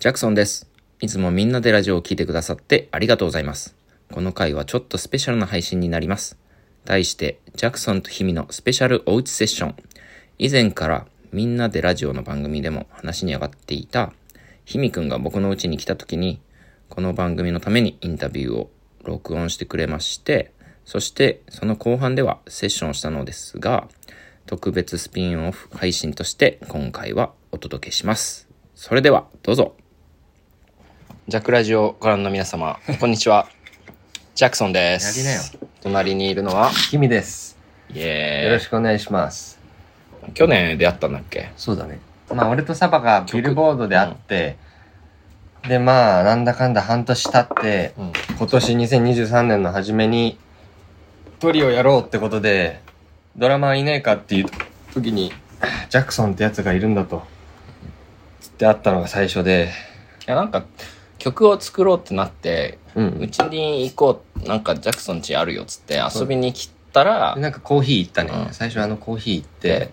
[0.00, 0.70] ジャクソンです。
[1.00, 3.74] いつもみんなでラジオを聴いてくださってありがとうございます。
[4.12, 6.38] この回はちょっとスペシャルな配信になります。
[6.84, 9.74] 題して、ジャクソンとヒミのスペシャルおうちセッション。
[10.38, 14.12] 以前からみんなでラジオの番組でも話に上がっていた、
[14.64, 16.40] ヒミくんが僕の家に来た時に、
[16.88, 18.70] この番組のためにインタビューを
[19.02, 20.52] 録音してくれまして、
[20.84, 23.88] そしてその後半ではセッションをしたのですが、
[24.46, 28.48] 特別スピンオフ配信として今回はお届けします。
[28.76, 29.74] それではどうぞ。
[31.28, 33.50] ジャックラジオをご覧の皆様、こんにちは。
[34.34, 35.20] ジャクソンです。
[35.20, 35.68] やりなよ。
[35.82, 37.58] 隣にいるのは、君です。
[37.90, 39.60] イよエーろしくお願いします。
[40.26, 40.32] イ。
[40.32, 41.52] 去年出会ったんだっけ？
[41.58, 42.00] そうだね。
[42.34, 44.56] まあ、俺とサバがビルボードで会って、
[45.68, 48.12] で、まあ、なんだかんだ半年経って、うん。
[48.38, 50.38] 今年2023年の初めに、
[51.40, 52.80] トリをやろうってことで、
[53.36, 54.46] ドラマーいねえかっていう
[54.94, 55.34] 時に、
[55.90, 57.22] ジャクソンってやつがいるんだと。
[58.40, 59.68] つって会ったのが最初で、
[60.26, 60.64] いや、なんか、
[61.28, 63.02] 曲を作ろうってなって、う。
[63.02, 68.30] うんちに行こう、なんかジャクソン家あるよっつって遊びに来たらで、なんかコーヒー行ったね。
[68.46, 69.92] うん最初あのコーヒー行って、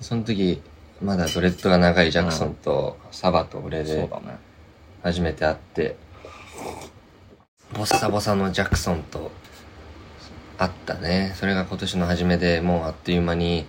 [0.00, 0.62] その時、
[1.02, 4.08] まだドレッドが長いジャクソンと、サバと俺で。
[5.02, 5.96] 初めて会って、
[7.72, 9.30] ボッサボサのジャクソンと
[10.58, 11.34] 会ったね。
[11.36, 13.66] それが今年の初めでもうあっという間に、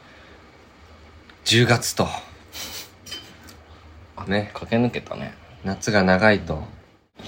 [1.45, 2.08] 10月と、
[4.27, 5.33] ね、駆け抜けたね。
[5.64, 6.64] 夏が長いと。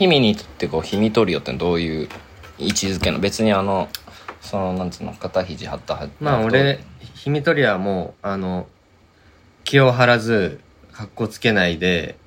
[0.02, 2.10] ヒミにとってこう、ヒミトリオってどういう
[2.58, 3.88] 位置づけの別にあの、
[4.42, 6.80] その、なんつうの、肩肘張った、まあ俺、
[7.14, 8.68] ヒミトリはもう、あの、
[9.64, 10.60] 気を張らず、
[10.92, 12.18] 格好つけないで、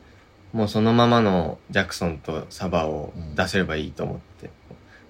[0.52, 4.50] もうそのままのジャクソンとサバを出せればいいと思って。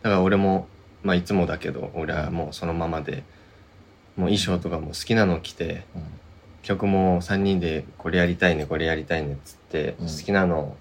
[0.00, 0.66] だから俺も、
[1.02, 3.24] まあいつもだけど、俺はもうそのままで、
[4.16, 6.02] もう衣装とかも好きなの着て、うん。
[6.62, 10.06] 曲も3人でこれやりたいね、これやりたいねっつって、うん。
[10.06, 10.78] 好きなの、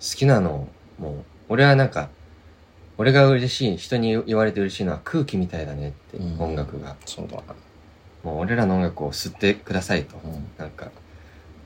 [0.00, 0.66] 好きなの、
[0.98, 1.14] もう、
[1.48, 2.08] 俺はなんか、
[2.98, 6.96] 俺が嬉しい、人に言われて嬉しいのは空気みたいだねって、うん音楽が。
[7.04, 7.42] そうだね。
[8.22, 10.16] もう俺らの音楽を吸ってくださいと。
[10.24, 10.90] うんなんか、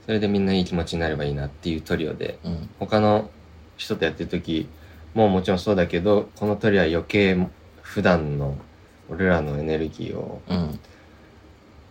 [0.07, 2.69] それでみんないい気持ちになればいいなっていうトリオで、うん。
[2.79, 3.31] 他の
[3.77, 4.69] 人とやってる時
[5.15, 7.37] ももちろんそうだけど、このトリオは余計
[7.83, 8.57] 普段の
[9.09, 10.79] 俺らのエネルギーをうん。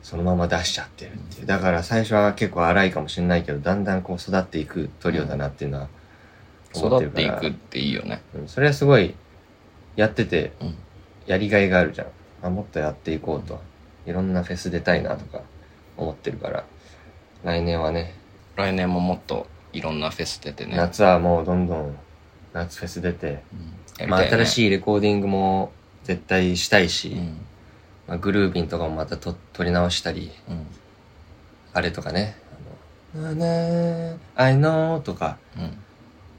[0.01, 1.45] そのまま出しちゃってるっていう。
[1.45, 5.89] だから最初は結構荒いかもしれないけど、だんだんこう育っていくトリオだなっていうのは思
[6.75, 8.21] 育っていくっていいよね。
[8.35, 9.15] うんそれはすごい
[9.95, 10.75] やっててうん。
[11.25, 12.07] やりがいがあるじゃん。
[12.41, 13.61] あ、もっとやっていこうと。
[14.05, 15.41] いろんなフェス出たいなとか
[15.95, 16.65] 思ってるから、
[17.43, 18.15] 来年はね、
[18.55, 20.75] 来年ももっといろんなフェス出てね。
[20.75, 21.95] 夏はもうどんどん
[22.53, 23.43] 夏フェス出て、
[24.07, 24.47] まあ、新い。
[24.47, 25.71] しいレコーディングも
[26.03, 27.37] 絶対したいし、うん。
[28.07, 30.65] まあ、グルービンとかもまたと撮り直したり、うん。
[31.73, 32.35] あれとかね、
[33.13, 35.77] あの、なな I know とか、うん。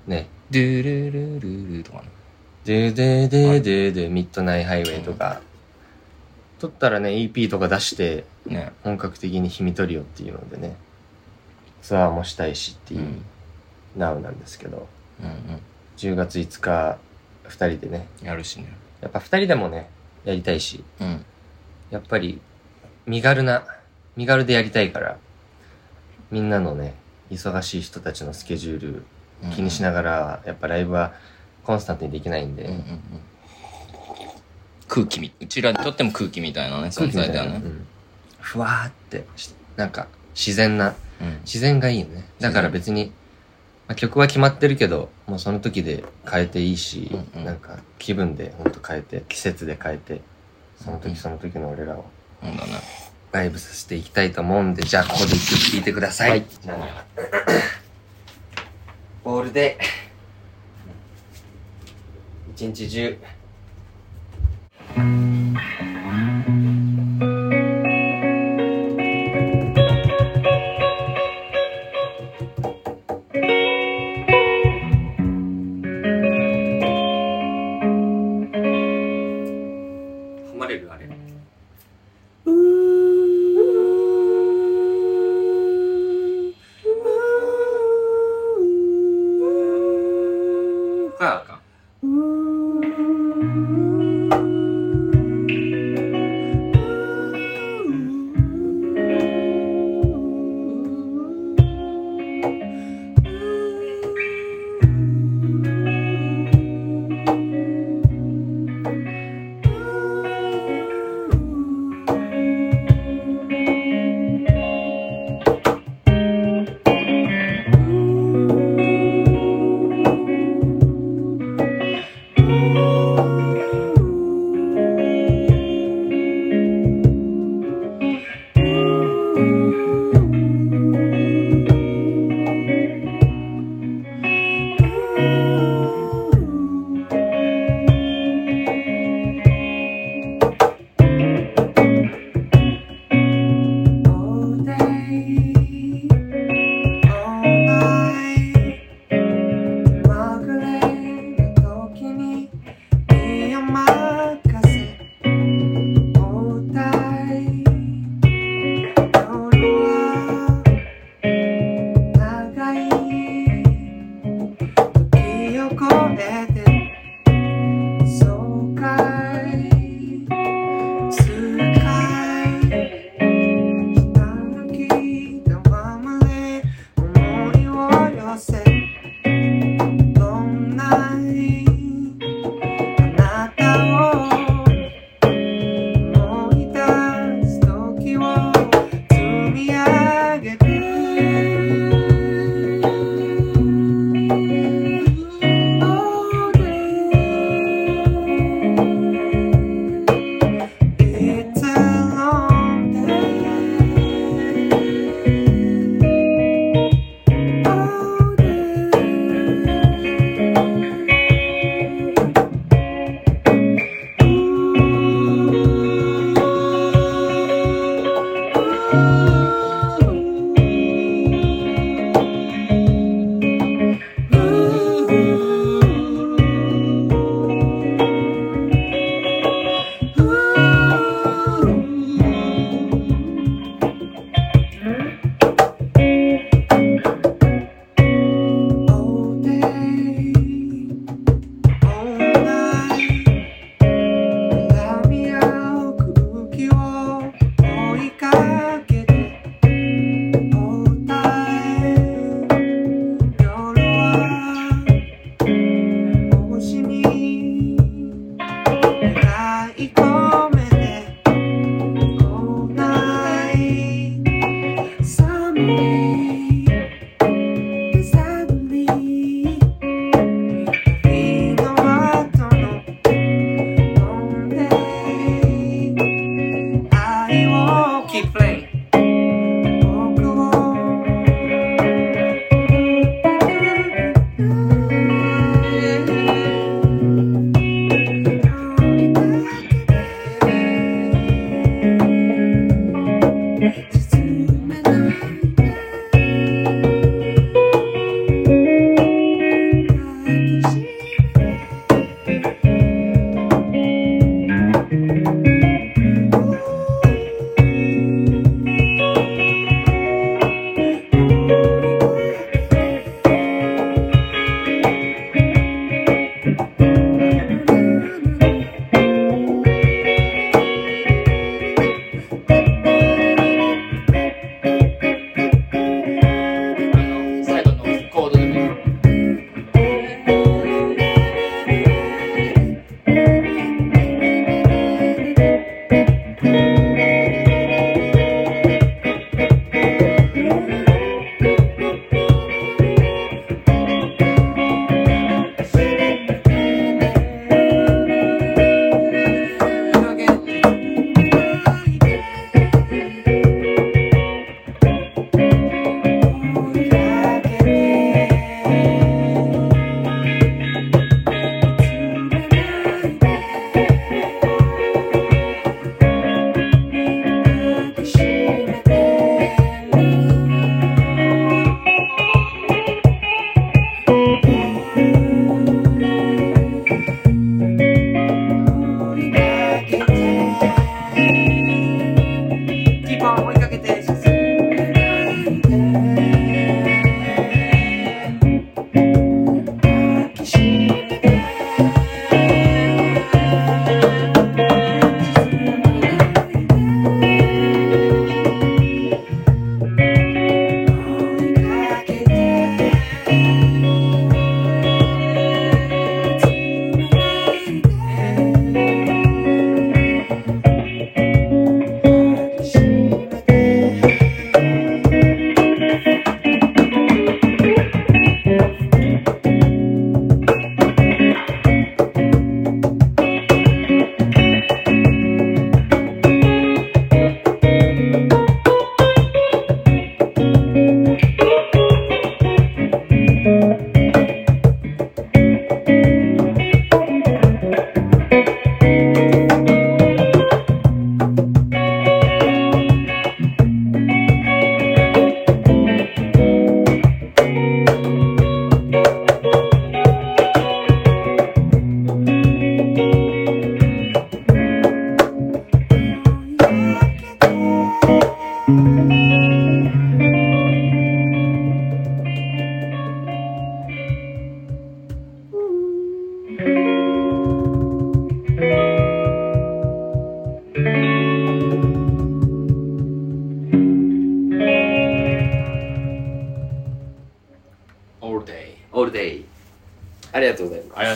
[0.06, 2.08] ね、ドゥルルルルとかね。
[2.64, 5.40] でででででミッドナイトハイウェイとか、
[6.58, 8.72] 撮ったらね、EP とか出して、ね。
[8.82, 10.76] 本格的に秘密トリオっていうのでね、
[11.82, 13.22] ツアーもしたいしっていう、
[13.96, 14.86] ナウなんですけど、
[15.20, 15.34] うんうん。
[15.96, 16.98] 10月5日、
[17.44, 18.72] 二人でね、やるしね。
[19.00, 19.88] やっぱ二人でもね、
[20.24, 21.24] やりたいし、うん。
[21.90, 22.40] やっぱり、
[23.06, 23.64] 身軽な、
[24.16, 25.16] 身軽でやりたいから、
[26.30, 26.94] みんなのね、
[27.30, 29.04] 忙しい人たちのスケジュール
[29.54, 31.12] 気にしながら、やっぱライブは
[31.64, 33.02] コンスタントにできないんで、うんうんうん。
[34.88, 37.56] 空気み、うちらにとっても空気みたいなね、存在だよね。
[37.64, 37.86] うん
[38.40, 41.40] ふわーってし、なんか、自然な、うん。
[41.44, 42.24] 自然がいいよね。
[42.40, 43.12] だから別に、
[43.86, 50.22] まあ、曲は決まってるけど、もうその時で変えていいし、うんうんなんか気分でほんと変えて、季節で変えて、
[50.76, 52.06] その時その時の俺らを
[52.42, 52.80] そうだね。
[53.32, 56.30] ライブさせていきたいと思うんで、じゃあここで一曲聴いてください。
[56.30, 56.44] はい
[59.22, 59.76] ボールで、
[62.54, 63.18] 一日中、
[91.20, 91.49] か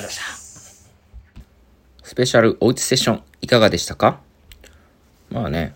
[0.06, 0.25] りがとうございました。
[2.02, 4.20] スペシャルおうちセッションいかがでしたか？
[5.30, 5.75] まあね、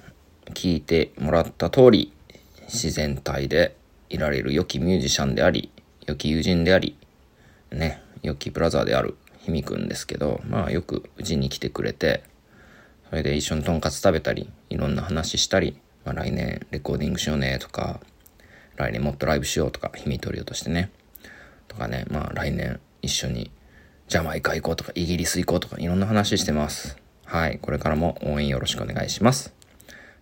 [0.54, 2.12] 聞いてもらった通り、
[2.66, 3.76] 自然体で
[4.08, 5.70] いられる良きミュージシャンであり、
[6.06, 6.96] 良き友人であり、
[7.72, 12.22] ね、良きブラザーであるひみくんですけど、まあよくうちに来てくれて、
[13.08, 18.00] それで一緒にとんかつ食べたり、いろんな話したり、まあ来年レコーディングしようねとか、
[18.76, 20.90] 来年もっとライブしようとか、ひみトリオとしてね。
[21.66, 23.50] とかね、まあ来年一緒に
[24.08, 26.96] ジャマイカ行こうとか、イギリス行こうとか、いろんな話してます。
[27.26, 27.58] はい。
[27.60, 29.54] これからも応援よろしくお願いします。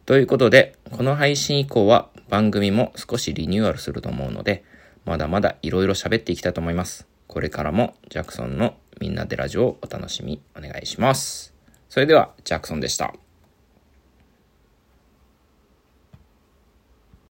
[0.07, 4.64] ということで、この配信以降は番組も少しリニューアルすると思うので、
[5.05, 7.07] まだまだいろいろ喋っていきたいと思います。
[7.28, 11.55] これからもジャクソンのみんなでラジオをお楽しみお願いします。
[11.88, 13.14] それでは、ジャクソンでした。